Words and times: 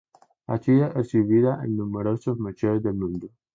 Ha 0.47 0.57
sido 0.57 0.87
exhibida 0.95 1.63
en 1.63 1.77
numerosos 1.77 2.39
museos 2.39 2.81
del 2.81 2.95
mundo. 2.95 3.29